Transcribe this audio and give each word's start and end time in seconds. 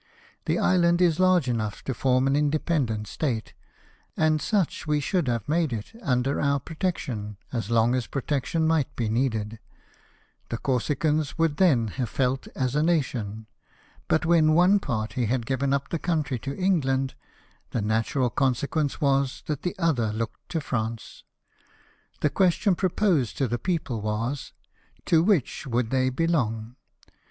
The 0.45 0.57
island 0.57 0.99
is 0.99 1.19
large 1.19 1.47
enough 1.47 1.83
to 1.83 1.93
form 1.93 2.25
an 2.25 2.35
independent 2.35 3.05
State, 3.07 3.53
and 4.17 4.41
such 4.41 4.87
we 4.87 4.99
should 4.99 5.27
have 5.27 5.47
made 5.47 5.71
it, 5.71 5.91
under 6.01 6.41
our 6.41 6.59
protection, 6.59 7.37
as 7.53 7.69
long 7.69 7.93
as 7.93 8.07
pro 8.07 8.23
tection 8.23 8.65
might 8.65 8.95
be 8.95 9.07
needed, 9.09 9.59
the 10.49 10.57
Corsicans 10.57 11.37
would 11.37 11.57
then 11.57 11.89
have 11.89 12.09
felt 12.09 12.47
as 12.55 12.73
a 12.75 12.81
nation; 12.81 13.45
but 14.07 14.25
when 14.25 14.55
one 14.55 14.79
party 14.79 15.25
had 15.25 15.45
given 15.45 15.71
up 15.71 15.89
the 15.89 15.99
country 15.99 16.39
to 16.39 16.57
England, 16.57 17.13
the 17.69 17.79
natural 17.83 18.31
consequence 18.31 18.99
was 19.01 19.43
that 19.45 19.61
the 19.61 19.75
other 19.77 20.11
looked 20.11 20.49
to 20.49 20.59
France. 20.59 21.23
The 22.21 22.31
question 22.31 22.73
proposed 22.73 23.37
to 23.37 23.47
the 23.47 23.59
people 23.59 24.01
was. 24.01 24.51
To 25.05 25.21
which 25.21 25.67
would 25.67 25.91
they 25.91 26.09
be 26.09 26.25
long 26.25 26.75